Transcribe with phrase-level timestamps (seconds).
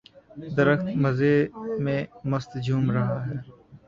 [0.57, 1.35] درخت مزے
[1.83, 1.99] میں
[2.29, 3.35] مست جھوم رہا ہے